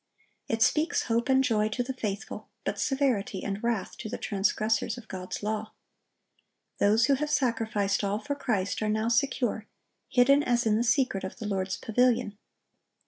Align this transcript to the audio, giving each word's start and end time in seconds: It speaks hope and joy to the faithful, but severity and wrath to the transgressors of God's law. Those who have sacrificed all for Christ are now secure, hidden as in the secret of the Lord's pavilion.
It 0.47 0.63
speaks 0.63 1.03
hope 1.03 1.29
and 1.29 1.43
joy 1.43 1.69
to 1.69 1.83
the 1.83 1.93
faithful, 1.93 2.49
but 2.65 2.79
severity 2.79 3.43
and 3.43 3.63
wrath 3.63 3.95
to 3.99 4.09
the 4.09 4.17
transgressors 4.17 4.97
of 4.97 5.07
God's 5.07 5.43
law. 5.43 5.73
Those 6.79 7.05
who 7.05 7.13
have 7.13 7.29
sacrificed 7.29 8.03
all 8.03 8.17
for 8.17 8.33
Christ 8.33 8.81
are 8.81 8.89
now 8.89 9.09
secure, 9.09 9.67
hidden 10.09 10.41
as 10.41 10.65
in 10.65 10.75
the 10.75 10.83
secret 10.83 11.23
of 11.23 11.37
the 11.37 11.45
Lord's 11.45 11.77
pavilion. 11.77 12.35